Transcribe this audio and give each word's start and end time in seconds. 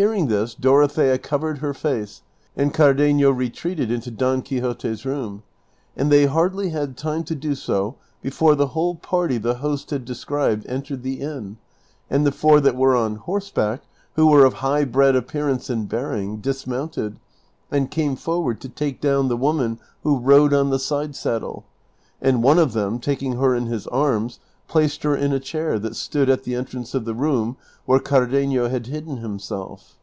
Hearing 0.00 0.28
this 0.28 0.54
Dorothea 0.54 1.18
covered 1.18 1.58
her 1.58 1.74
face, 1.74 2.22
and 2.56 2.72
Cardenio 2.72 3.32
re 3.32 3.50
treated 3.50 3.90
into 3.90 4.10
Don 4.10 4.40
Quixote's 4.40 5.04
room, 5.04 5.42
and 5.94 6.10
they 6.10 6.24
hardly 6.24 6.70
had 6.70 6.96
time 6.96 7.22
to 7.24 7.34
do 7.34 7.54
so 7.54 7.96
before 8.22 8.54
the 8.54 8.68
whole 8.68 8.94
party 8.94 9.36
the 9.36 9.56
host 9.56 9.90
had 9.90 10.06
described 10.06 10.64
entered 10.66 11.02
the 11.02 11.20
inn, 11.20 11.58
and 12.08 12.24
the 12.24 12.32
four 12.32 12.62
that 12.62 12.76
were 12.76 12.96
on 12.96 13.16
horseback, 13.16 13.82
who 14.14 14.26
were 14.26 14.46
of 14.46 14.54
high 14.64 14.86
bred 14.86 15.14
appearance 15.14 15.68
and 15.68 15.86
bearing, 15.86 16.38
dismounted, 16.38 17.18
and 17.70 17.90
came 17.90 18.16
forward 18.16 18.58
to 18.62 18.70
take 18.70 19.02
down 19.02 19.28
the 19.28 19.36
woman 19.36 19.78
who 20.02 20.16
rode 20.18 20.54
on 20.54 20.70
the 20.70 20.78
side 20.78 21.14
saddle, 21.14 21.66
and 22.22 22.42
one 22.42 22.58
of 22.58 22.72
them 22.72 22.98
taking 23.00 23.36
her 23.36 23.54
in 23.54 23.66
his 23.66 23.86
arms 23.88 24.40
placed 24.68 25.02
her 25.02 25.16
in 25.16 25.32
a 25.32 25.40
chair 25.40 25.80
that 25.80 25.96
stood 25.96 26.30
at 26.30 26.44
the 26.44 26.54
entrance 26.54 26.94
of 26.94 27.04
the 27.04 27.12
room 27.14 27.56
Avhere 27.88 27.98
Cardenio 28.04 28.68
had 28.68 28.86
hidden 28.86 29.16
himself. 29.16 29.96